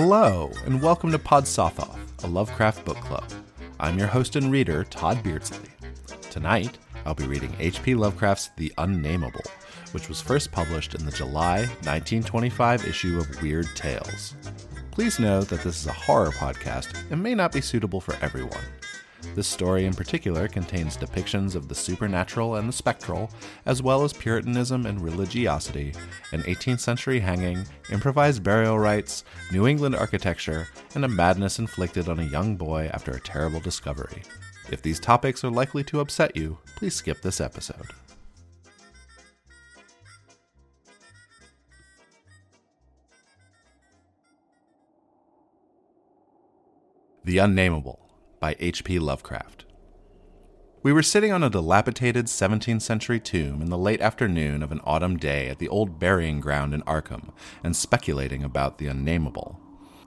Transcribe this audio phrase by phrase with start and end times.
[0.00, 3.24] Hello, and welcome to Pod Sothoth, a Lovecraft book club.
[3.80, 5.70] I'm your host and reader, Tod Beardsley.
[6.30, 7.96] Tonight, I'll be reading H.P.
[7.96, 9.44] Lovecraft's The Unnamable,
[9.90, 14.36] which was first published in the July 1925 issue of Weird Tales.
[14.92, 18.62] Please note that this is a horror podcast and may not be suitable for everyone.
[19.34, 23.30] This story in particular contains depictions of the supernatural and the spectral,
[23.66, 25.94] as well as Puritanism and religiosity,
[26.32, 32.18] an 18th century hanging, improvised burial rites, New England architecture, and a madness inflicted on
[32.18, 34.22] a young boy after a terrible discovery.
[34.72, 37.86] If these topics are likely to upset you, please skip this episode.
[47.24, 48.07] The Unnamable
[48.40, 48.98] by H.P.
[48.98, 49.64] Lovecraft.
[50.80, 54.80] We were sitting on a dilapidated 17th century tomb in the late afternoon of an
[54.84, 57.32] autumn day at the old burying ground in Arkham
[57.64, 59.58] and speculating about the unnamable.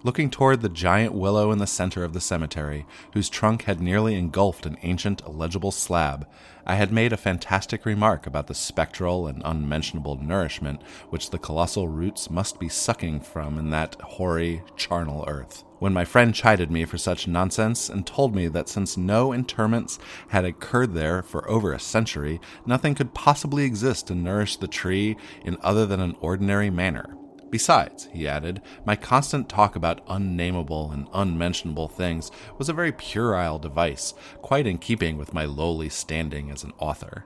[0.04, 4.16] Looking toward the giant willow in the center of the cemetery, whose trunk had nearly
[4.16, 6.26] engulfed an ancient, illegible slab,
[6.66, 11.90] I had made a fantastic remark about the spectral and unmentionable nourishment which the colossal
[11.90, 16.86] roots must be sucking from in that hoary, charnel earth when my friend chided me
[16.86, 21.74] for such nonsense and told me that since no interments had occurred there for over
[21.74, 26.70] a century, nothing could possibly exist to nourish the tree in other than an ordinary
[26.70, 27.18] manner.
[27.50, 33.58] Besides, he added, my constant talk about unnamable and unmentionable things was a very puerile
[33.58, 37.26] device, quite in keeping with my lowly standing as an author.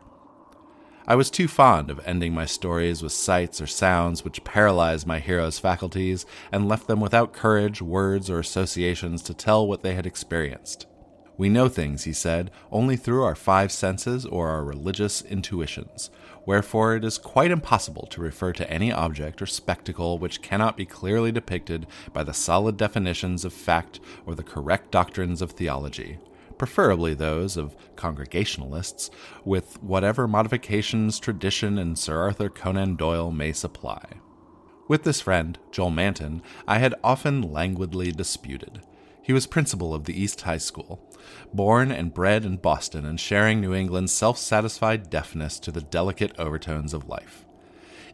[1.07, 5.19] I was too fond of ending my stories with sights or sounds which paralyzed my
[5.19, 10.07] heroes' faculties and left them without courage, words, or associations to tell what they had
[10.07, 10.87] experienced.
[11.37, 16.09] We know things, he said, only through our five senses or our religious intuitions,
[16.43, 20.85] wherefore it is quite impossible to refer to any object or spectacle which cannot be
[20.85, 26.17] clearly depicted by the solid definitions of fact or the correct doctrines of theology
[26.57, 29.09] preferably those of Congregationalists,
[29.43, 34.03] with whatever modifications tradition and Sir Arthur Conan Doyle may supply.
[34.87, 38.81] With this friend, Joel Manton, I had often languidly disputed.
[39.21, 40.99] He was principal of the East High School,
[41.51, 46.37] born and bred in Boston and sharing New England's self satisfied deafness to the delicate
[46.37, 47.44] overtones of life.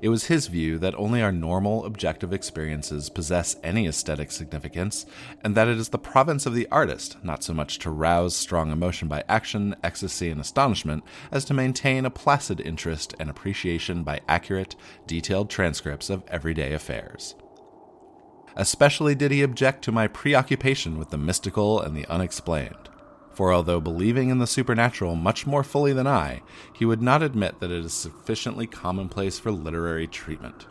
[0.02, 5.06] It was his view that only our normal objective experiences possess any aesthetic significance,
[5.44, 8.72] and that it is the province of the artist not so much to rouse strong
[8.72, 14.22] emotion by action, ecstasy, and astonishment as to maintain a placid interest and appreciation by
[14.28, 14.76] accurate,
[15.06, 17.36] detailed transcripts of everyday affairs.
[18.56, 22.91] Especially did he object to my preoccupation with the mystical and the unexplained
[23.34, 26.42] for although believing in the supernatural much more fully than I,
[26.74, 30.68] he would not admit that it is sufficiently commonplace for literary treatment.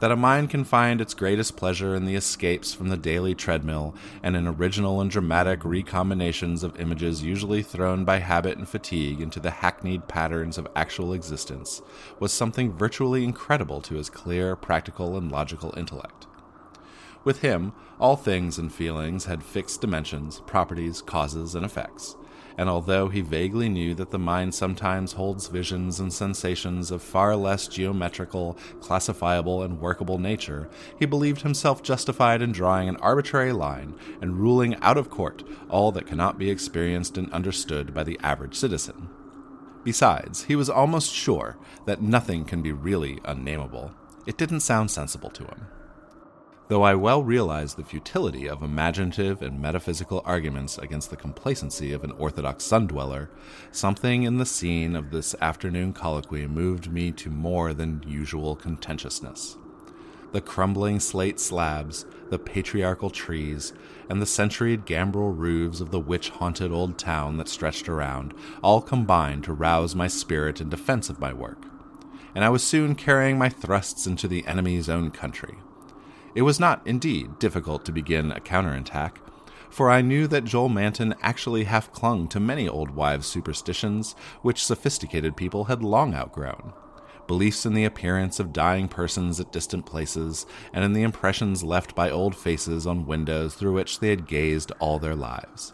[0.00, 3.94] That a mind can find its greatest pleasure in the escapes from the daily treadmill
[4.22, 9.40] and in original and dramatic recombinations of images usually thrown by habit and fatigue into
[9.40, 11.82] the hackneyed patterns of actual existence
[12.18, 16.26] was something virtually incredible to his clear, practical, and logical intellect.
[17.22, 22.16] With him, all things and feelings had fixed dimensions, properties, causes, and effects.
[22.56, 27.36] And although he vaguely knew that the mind sometimes holds visions and sensations of far
[27.36, 33.94] less geometrical, classifiable, and workable nature, he believed himself justified in drawing an arbitrary line
[34.20, 38.54] and ruling out of court all that cannot be experienced and understood by the average
[38.54, 39.08] citizen.
[39.84, 41.56] Besides, he was almost sure
[41.86, 43.92] that nothing can be really unnamable.
[44.26, 45.66] It didn't sound sensible to him.
[46.70, 52.04] Though I well realize the futility of imaginative and metaphysical arguments against the complacency of
[52.04, 53.28] an orthodox sun dweller,
[53.72, 59.56] something in the scene of this afternoon colloquy moved me to more than usual contentiousness.
[60.30, 63.72] The crumbling slate slabs, the patriarchal trees,
[64.08, 68.32] and the centuried gambrel roofs of the witch haunted old town that stretched around
[68.62, 71.64] all combined to rouse my spirit in defense of my work,
[72.32, 75.56] and I was soon carrying my thrusts into the enemy's own country.
[76.34, 79.20] It was not, indeed, difficult to begin a counterattack,
[79.68, 84.64] for I knew that Joel Manton actually half clung to many old wives' superstitions which
[84.64, 86.72] sophisticated people had long outgrown.
[87.26, 91.94] Beliefs in the appearance of dying persons at distant places, and in the impressions left
[91.94, 95.72] by old faces on windows through which they had gazed all their lives.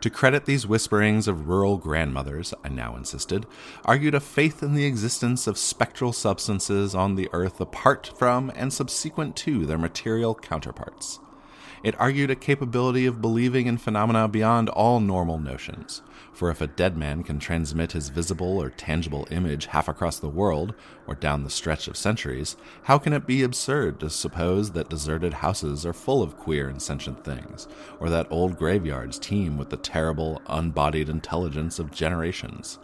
[0.00, 3.46] To credit these whisperings of rural grandmothers, I now insisted,
[3.84, 8.72] argued a faith in the existence of spectral substances on the earth apart from and
[8.72, 11.20] subsequent to their material counterparts.
[11.84, 16.00] It argued a capability of believing in phenomena beyond all normal notions.
[16.32, 20.30] For if a dead man can transmit his visible or tangible image half across the
[20.30, 20.74] world,
[21.06, 25.34] or down the stretch of centuries, how can it be absurd to suppose that deserted
[25.34, 27.68] houses are full of queer and sentient things,
[28.00, 32.78] or that old graveyards teem with the terrible, unbodied intelligence of generations?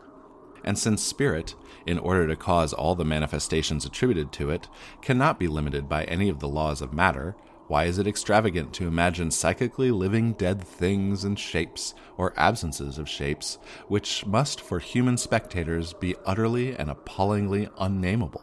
[0.62, 1.54] And since spirit,
[1.86, 4.68] in order to cause all the manifestations attributed to it,
[5.00, 7.34] cannot be limited by any of the laws of matter,
[7.70, 13.08] why is it extravagant to imagine psychically living dead things and shapes, or absences of
[13.08, 18.42] shapes, which must for human spectators be utterly and appallingly unnameable?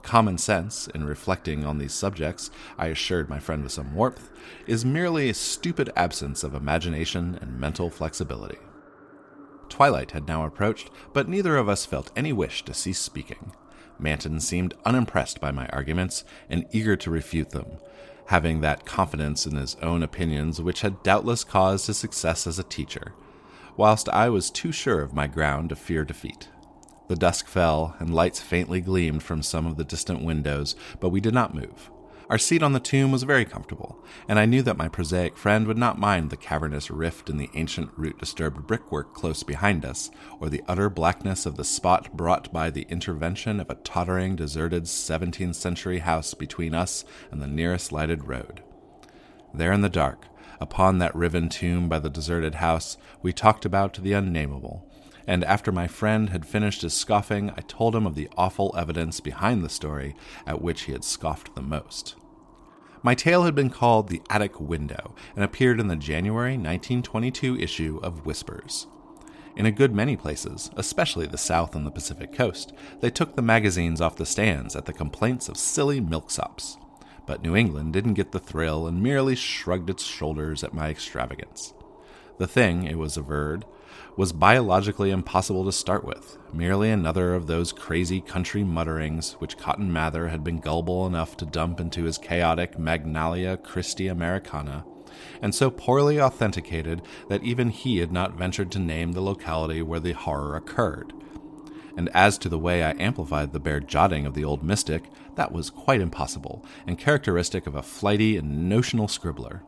[0.00, 4.30] Common sense, in reflecting on these subjects, I assured my friend with some warmth,
[4.66, 8.56] is merely a stupid absence of imagination and mental flexibility.
[9.68, 13.52] Twilight had now approached, but neither of us felt any wish to cease speaking.
[13.98, 17.78] Manton seemed unimpressed by my arguments and eager to refute them,
[18.28, 22.64] having that confidence in his own opinions which had doubtless caused his success as a
[22.64, 23.14] teacher,
[23.74, 26.48] whilst I was too sure of my ground to fear defeat.
[27.08, 31.22] The dusk fell, and lights faintly gleamed from some of the distant windows, but we
[31.22, 31.90] did not move.
[32.30, 35.66] Our seat on the tomb was very comfortable, and I knew that my prosaic friend
[35.66, 40.10] would not mind the cavernous rift in the ancient root disturbed brickwork close behind us,
[40.38, 44.84] or the utter blackness of the spot brought by the intervention of a tottering, deserted
[44.84, 48.62] 17th century house between us and the nearest lighted road.
[49.54, 50.26] There in the dark,
[50.60, 54.86] upon that riven tomb by the deserted house, we talked about the unnameable,
[55.28, 59.20] and after my friend had finished his scoffing, I told him of the awful evidence
[59.20, 60.16] behind the story
[60.46, 62.14] at which he had scoffed the most.
[63.02, 68.00] My tale had been called The Attic Window and appeared in the January 1922 issue
[68.02, 68.86] of Whispers.
[69.54, 73.42] In a good many places, especially the South and the Pacific Coast, they took the
[73.42, 76.78] magazines off the stands at the complaints of silly milksops.
[77.26, 81.74] But New England didn't get the thrill and merely shrugged its shoulders at my extravagance.
[82.38, 83.66] The thing, it was averred,
[84.18, 89.92] was biologically impossible to start with, merely another of those crazy country mutterings which Cotton
[89.92, 94.84] Mather had been gullible enough to dump into his chaotic Magnalia Christi Americana,
[95.40, 100.00] and so poorly authenticated that even he had not ventured to name the locality where
[100.00, 101.12] the horror occurred.
[101.96, 105.04] And as to the way I amplified the bare jotting of the old mystic,
[105.36, 109.62] that was quite impossible, and characteristic of a flighty and notional scribbler.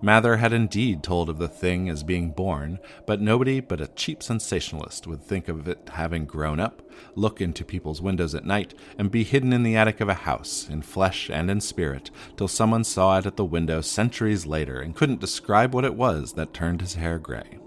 [0.00, 4.22] Mather had indeed told of the thing as being born, but nobody but a cheap
[4.22, 6.82] sensationalist would think of it having grown up,
[7.16, 10.68] look into people's windows at night, and be hidden in the attic of a house,
[10.70, 14.94] in flesh and in spirit, till someone saw it at the window centuries later and
[14.94, 17.58] couldn't describe what it was that turned his hair gray.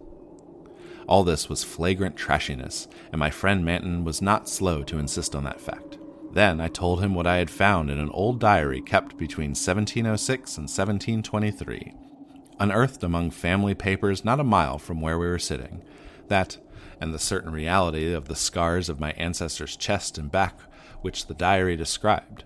[1.09, 5.43] All this was flagrant trashiness, and my friend Manton was not slow to insist on
[5.43, 5.97] that fact.
[6.31, 10.57] Then I told him what I had found in an old diary kept between 1706
[10.57, 11.93] and 1723
[12.61, 15.81] unearthed among family papers not a mile from where we were sitting.
[16.27, 16.59] That,
[17.01, 20.59] and the certain reality of the scars of my ancestor's chest and back,
[21.01, 22.43] which the diary described.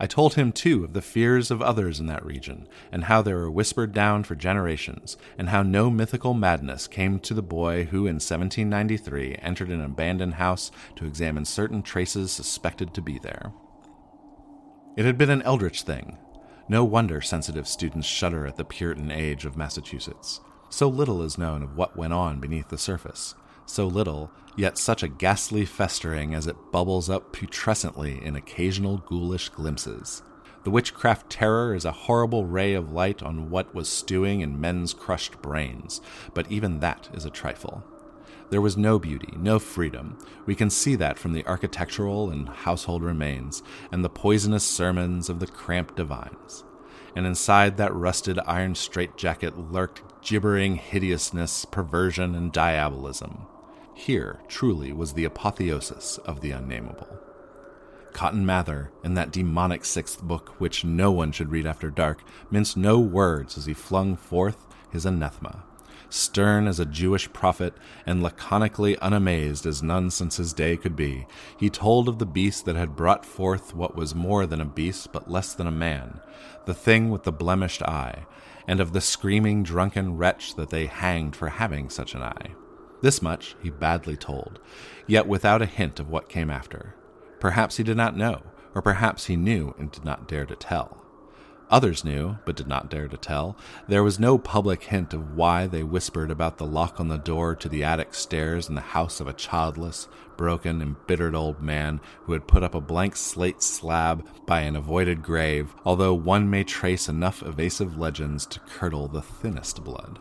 [0.00, 3.34] I told him, too, of the fears of others in that region, and how they
[3.34, 8.06] were whispered down for generations, and how no mythical madness came to the boy who
[8.06, 13.52] in 1793 entered an abandoned house to examine certain traces suspected to be there.
[14.96, 16.18] It had been an eldritch thing,
[16.68, 20.40] no wonder sensitive students shudder at the Puritan age of Massachusetts.
[20.70, 23.34] So little is known of what went on beneath the surface.
[23.66, 29.50] So little, yet such a ghastly festering as it bubbles up putrescently in occasional ghoulish
[29.50, 30.22] glimpses.
[30.64, 34.94] The witchcraft terror is a horrible ray of light on what was stewing in men's
[34.94, 36.00] crushed brains,
[36.32, 37.84] but even that is a trifle.
[38.54, 40.16] There was no beauty, no freedom.
[40.46, 45.40] We can see that from the architectural and household remains, and the poisonous sermons of
[45.40, 46.62] the cramped divines.
[47.16, 53.48] And inside that rusted iron straitjacket lurked gibbering hideousness, perversion, and diabolism.
[53.92, 57.08] Here, truly, was the apotheosis of the unnameable.
[58.12, 62.76] Cotton Mather, in that demonic sixth book which no one should read after dark, minced
[62.76, 65.64] no words as he flung forth his anathema
[66.14, 67.74] stern as a Jewish prophet
[68.06, 71.26] and laconically unamazed as none since his day could be,
[71.58, 75.12] he told of the beast that had brought forth what was more than a beast
[75.12, 76.20] but less than a man,
[76.66, 78.26] the thing with the blemished eye,
[78.66, 82.54] and of the screaming drunken wretch that they hanged for having such an eye.
[83.02, 84.60] This much he badly told,
[85.06, 86.94] yet without a hint of what came after.
[87.40, 88.42] Perhaps he did not know,
[88.74, 91.03] or perhaps he knew and did not dare to tell.
[91.70, 93.56] Others knew, but did not dare to tell.
[93.88, 97.54] There was no public hint of why they whispered about the lock on the door
[97.56, 100.06] to the attic stairs in the house of a childless,
[100.36, 105.22] broken, embittered old man who had put up a blank slate slab by an avoided
[105.22, 110.18] grave, although one may trace enough evasive legends to curdle the thinnest blood.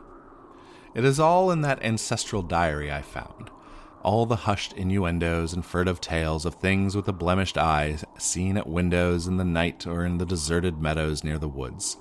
[0.96, 3.50] It is all in that ancestral diary I found
[4.04, 8.68] all the hushed innuendos and furtive tales of things with a blemished eye seen at
[8.68, 11.98] windows in the night or in the deserted meadows near the woods.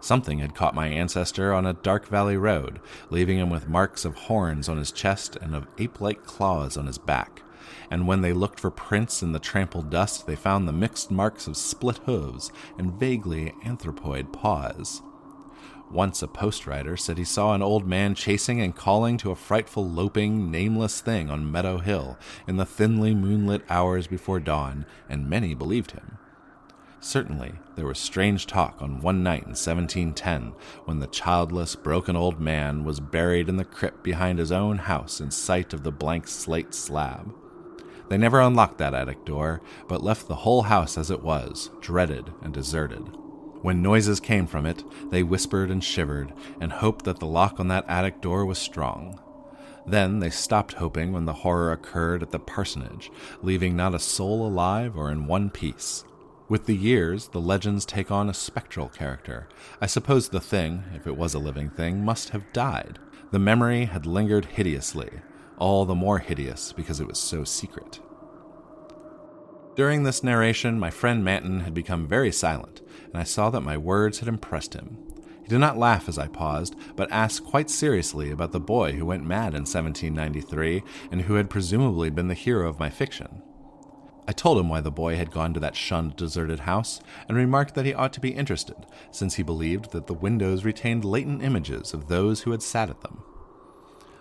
[0.00, 4.14] Something had caught my ancestor on a dark valley road, leaving him with marks of
[4.14, 7.42] horns on his chest and of ape like claws on his back.
[7.90, 11.46] And when they looked for prints in the trampled dust, they found the mixed marks
[11.46, 15.02] of split hooves and vaguely anthropoid paws.
[15.90, 19.36] Once a post rider said he saw an old man chasing and calling to a
[19.36, 22.16] frightful, loping, nameless thing on Meadow Hill
[22.46, 26.18] in the thinly moonlit hours before dawn, and many believed him.
[27.00, 30.52] Certainly, there was strange talk on one night in 1710
[30.84, 35.20] when the childless, broken old man was buried in the crypt behind his own house
[35.20, 37.34] in sight of the blank slate slab.
[38.10, 42.32] They never unlocked that attic door, but left the whole house as it was, dreaded
[42.42, 43.08] and deserted.
[43.62, 47.68] When noises came from it, they whispered and shivered, and hoped that the lock on
[47.68, 49.20] that attic door was strong.
[49.86, 53.10] Then they stopped hoping when the horror occurred at the parsonage,
[53.42, 56.04] leaving not a soul alive or in one piece.
[56.48, 59.48] With the years, the legends take on a spectral character.
[59.80, 62.98] I suppose the thing, if it was a living thing, must have died.
[63.30, 65.10] The memory had lingered hideously,
[65.58, 68.00] all the more hideous because it was so secret.
[69.80, 73.78] During this narration, my friend Manton had become very silent, and I saw that my
[73.78, 74.98] words had impressed him.
[75.42, 79.06] He did not laugh as I paused, but asked quite seriously about the boy who
[79.06, 83.40] went mad in 1793 and who had presumably been the hero of my fiction.
[84.28, 87.74] I told him why the boy had gone to that shunned, deserted house, and remarked
[87.74, 88.76] that he ought to be interested,
[89.10, 93.00] since he believed that the windows retained latent images of those who had sat at
[93.00, 93.22] them.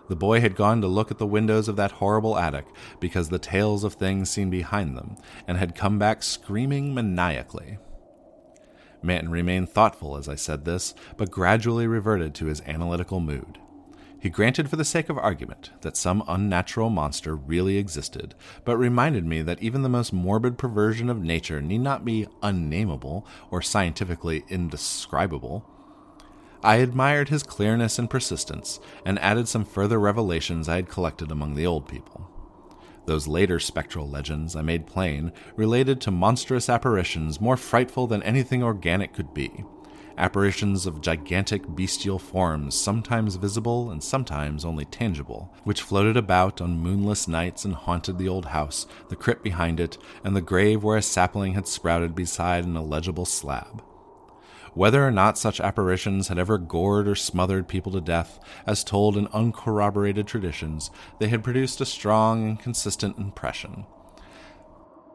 [0.10, 2.66] The boy had gone to look at the windows of that horrible attic
[3.00, 5.16] because the tales of things seen behind them,
[5.48, 7.78] and had come back screaming maniacally.
[9.04, 13.60] Manton remained thoughtful as I said this, but gradually reverted to his analytical mood.
[14.20, 18.36] He granted for the sake of argument that some unnatural monster really existed,
[18.66, 23.26] but reminded me that even the most morbid perversion of nature need not be unnameable
[23.50, 25.66] or scientifically indescribable.
[26.64, 31.56] I admired his clearness and persistence, and added some further revelations I had collected among
[31.56, 32.30] the old people.
[33.06, 38.62] Those later spectral legends, I made plain, related to monstrous apparitions more frightful than anything
[38.62, 39.64] organic could be.
[40.18, 46.78] Apparitions of gigantic bestial forms, sometimes visible and sometimes only tangible, which floated about on
[46.78, 50.98] moonless nights and haunted the old house, the crypt behind it, and the grave where
[50.98, 53.82] a sapling had sprouted beside an illegible slab.
[54.74, 59.18] Whether or not such apparitions had ever gored or smothered people to death, as told
[59.18, 63.86] in uncorroborated traditions, they had produced a strong and consistent impression,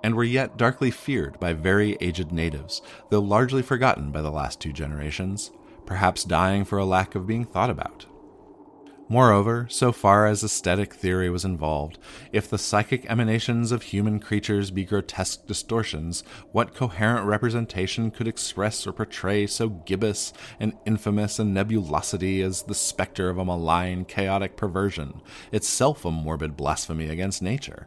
[0.03, 4.61] and were yet darkly feared by very aged natives, though largely forgotten by the last
[4.61, 5.51] two generations,
[5.87, 8.07] perhaps dying for a lack of being thought about.
[9.09, 11.99] Moreover, so far as aesthetic theory was involved,
[12.33, 18.87] if the psychic emanations of human creatures be grotesque distortions, what coherent representation could express
[18.87, 24.57] or portray so gibbous and infamous a nebulosity as the specter of a malign, chaotic
[24.57, 25.21] perversion,
[25.53, 27.87] itself a morbid blasphemy against nature?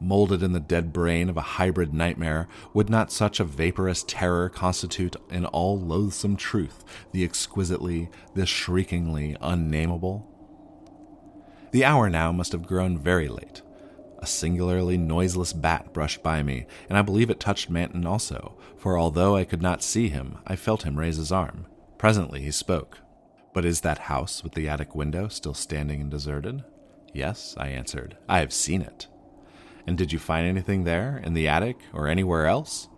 [0.00, 4.48] Molded in the dead brain of a hybrid nightmare, would not such a vaporous terror
[4.48, 10.30] constitute in all loathsome truth the exquisitely, the shriekingly unnameable?
[11.72, 13.62] The hour now must have grown very late.
[14.18, 18.96] A singularly noiseless bat brushed by me, and I believe it touched Manton also, for
[18.96, 21.66] although I could not see him, I felt him raise his arm.
[21.98, 23.00] Presently he spoke.
[23.52, 26.64] But is that house with the attic window still standing and deserted?
[27.12, 28.16] Yes, I answered.
[28.28, 29.06] I have seen it.
[29.86, 32.88] And did you find anything there, in the attic, or anywhere else?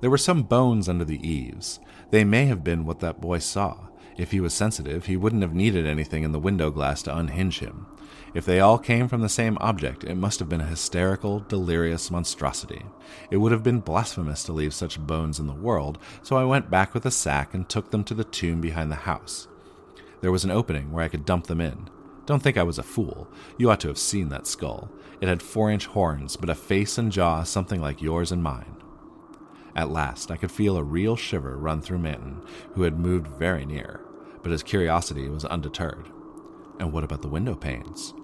[0.00, 1.80] There were some bones under the eaves.
[2.10, 3.88] They may have been what that boy saw.
[4.16, 7.60] If he was sensitive, he wouldn't have needed anything in the window glass to unhinge
[7.60, 7.86] him.
[8.34, 12.10] If they all came from the same object, it must have been a hysterical, delirious
[12.10, 12.84] monstrosity.
[13.30, 16.70] It would have been blasphemous to leave such bones in the world, so I went
[16.70, 19.48] back with a sack and took them to the tomb behind the house.
[20.20, 21.88] There was an opening where I could dump them in.
[22.30, 23.26] Don't think I was a fool.
[23.58, 24.88] You ought to have seen that skull.
[25.20, 28.76] It had four inch horns, but a face and jaw something like yours and mine.
[29.74, 32.44] At last, I could feel a real shiver run through Manton,
[32.74, 34.02] who had moved very near,
[34.44, 36.08] but his curiosity was undeterred.
[36.78, 38.14] And what about the window panes?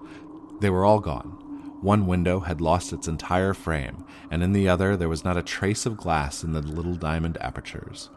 [0.61, 1.81] They were all gone.
[1.81, 5.43] One window had lost its entire frame, and in the other there was not a
[5.43, 8.11] trace of glass in the little diamond apertures.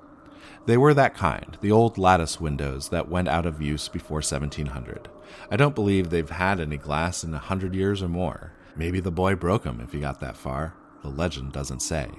[0.70, 5.10] They were that kind, the old lattice windows that went out of use before 1700.
[5.50, 8.54] I don't believe they've had any glass in a hundred years or more.
[8.76, 10.76] Maybe the boy broke 'em if he got that far.
[11.02, 12.12] The legend doesn't say.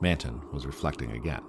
[0.00, 1.42] Manton was reflecting again.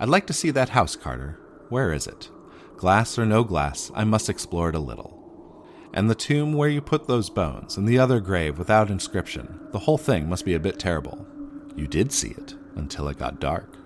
[0.00, 1.38] I'd like to see that house, Carter.
[1.68, 2.28] Where is it?
[2.76, 5.64] Glass or no glass, I must explore it a little.
[5.94, 9.68] And the tomb where you put those bones, and the other grave without inscription.
[9.70, 11.24] The whole thing must be a bit terrible.
[11.76, 13.78] You did see it until it got dark.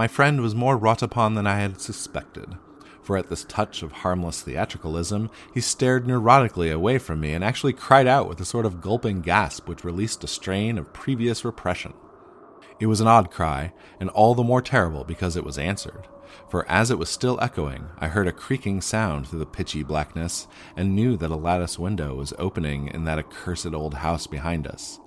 [0.00, 2.56] My friend was more wrought upon than I had suspected,
[3.02, 7.74] for at this touch of harmless theatricalism, he stared neurotically away from me and actually
[7.74, 11.92] cried out with a sort of gulping gasp which released a strain of previous repression.
[12.78, 16.08] It was an odd cry, and all the more terrible because it was answered.
[16.48, 20.48] For as it was still echoing, I heard a creaking sound through the pitchy blackness,
[20.78, 24.98] and knew that a lattice window was opening in that accursed old house behind us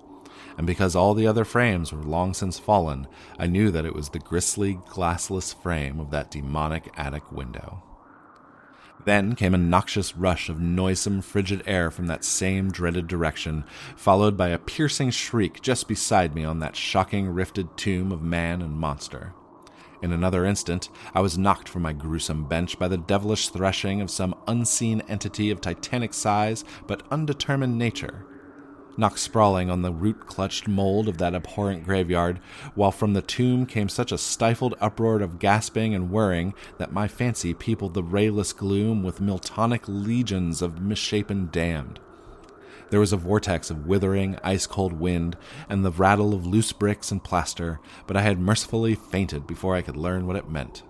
[0.58, 3.08] and because all the other frames were long since fallen,
[3.40, 7.84] I knew that it was the grisly, glassless frame of that demonic attic window.
[9.06, 14.38] Then came a noxious rush of noisome, frigid air from that same dreaded direction, followed
[14.38, 18.78] by a piercing shriek just beside me on that shocking rifted tomb of man and
[18.78, 19.34] monster.
[20.02, 24.12] In another instant, I was knocked from my gruesome bench by the devilish threshing of
[24.12, 28.26] some unseen entity of titanic size but undetermined nature,
[28.98, 32.40] knocked sprawling on the root clutched mold of that abhorrent graveyard,
[32.76, 37.08] while from the tomb came such a stifled uproar of gasping and whirring that my
[37.08, 42.00] fancy peopled the rayless gloom with Miltonic legions of misshapen damned.
[42.90, 45.36] There was a vortex of withering, ice cold wind,
[45.68, 49.82] and the rattle of loose bricks and plaster, but I had mercifully fainted before I
[49.82, 50.84] could learn what it meant.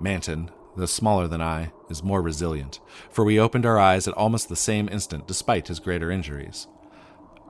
[0.00, 0.50] Manton,
[0.80, 4.56] though smaller than I, is more resilient, for we opened our eyes at almost the
[4.56, 6.66] same instant despite his greater injuries.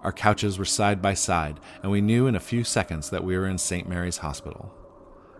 [0.03, 3.37] Our couches were side by side, and we knew in a few seconds that we
[3.37, 3.89] were in St.
[3.89, 4.75] Mary's Hospital.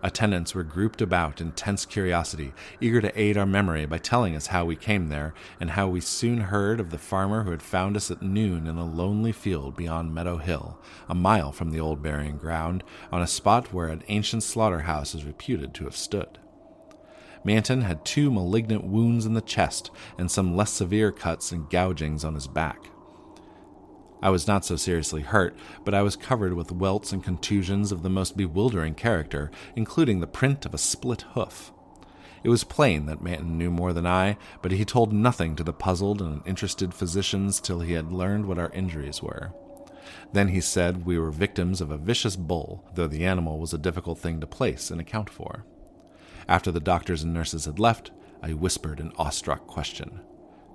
[0.03, 4.47] Attendants were grouped about in tense curiosity, eager to aid our memory by telling us
[4.47, 7.95] how we came there, and how we soon heard of the farmer who had found
[7.95, 10.79] us at noon in a lonely field beyond Meadow Hill,
[11.09, 15.25] a mile from the old burying ground, on a spot where an ancient slaughterhouse is
[15.25, 16.39] reputed to have stood.
[17.43, 22.23] Manton had two malignant wounds in the chest and some less severe cuts and gougings
[22.23, 22.91] on his back.
[24.21, 28.03] I was not so seriously hurt, but I was covered with welts and contusions of
[28.03, 31.71] the most bewildering character, including the print of a split hoof.
[32.43, 35.73] It was plain that Manton knew more than I, but he told nothing to the
[35.73, 39.53] puzzled and interested physicians till he had learned what our injuries were.
[40.33, 43.77] Then he said we were victims of a vicious bull, though the animal was a
[43.79, 45.65] difficult thing to place and account for.
[46.47, 50.21] After the doctors and nurses had left, I whispered an awestruck question.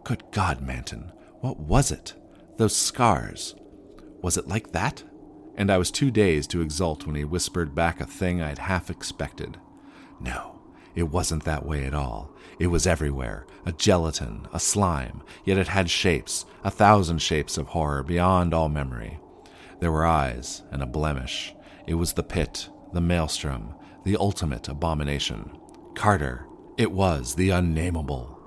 [0.04, 2.14] Good God, Manton, what was it?
[2.56, 3.54] Those scars.
[4.22, 5.02] Was it like that?
[5.56, 8.90] And I was too dazed to exult when he whispered back a thing I'd half
[8.90, 9.58] expected.
[10.20, 10.60] No,
[10.94, 12.34] it wasn't that way at all.
[12.58, 17.68] It was everywhere a gelatin, a slime, yet it had shapes, a thousand shapes of
[17.68, 19.18] horror beyond all memory.
[19.80, 21.54] There were eyes and a blemish.
[21.86, 23.74] It was the pit, the maelstrom,
[24.06, 25.50] the ultimate abomination.
[25.96, 28.38] Carter, it was the unnameable.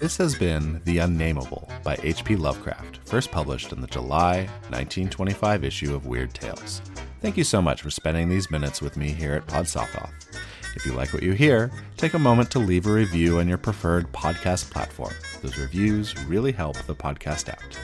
[0.00, 2.34] This has been The Unnameable by H.P.
[2.34, 6.82] Lovecraft, first published in the July 1925 issue of Weird Tales.
[7.20, 9.68] Thank you so much for spending these minutes with me here at Pod.
[10.76, 13.58] If you like what you hear, take a moment to leave a review on your
[13.58, 15.14] preferred podcast platform.
[15.42, 17.78] Those reviews really help the podcast out.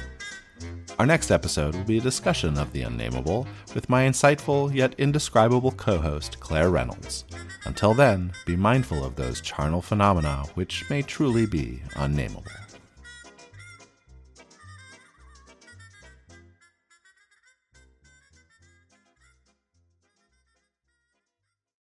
[0.99, 5.73] Our next episode will be a discussion of the unnameable with my insightful yet indescribable
[5.73, 7.25] co host, Claire Reynolds.
[7.67, 12.45] Until then, be mindful of those charnel phenomena which may truly be unnameable.